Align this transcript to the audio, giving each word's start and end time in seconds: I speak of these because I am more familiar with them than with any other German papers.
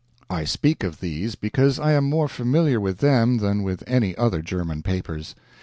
I 0.31 0.45
speak 0.45 0.83
of 0.83 0.99
these 0.99 1.35
because 1.35 1.77
I 1.77 1.91
am 1.91 2.05
more 2.09 2.27
familiar 2.27 2.79
with 2.79 2.97
them 3.01 3.37
than 3.37 3.61
with 3.61 3.83
any 3.85 4.17
other 4.17 4.41
German 4.41 4.81
papers. 4.81 5.35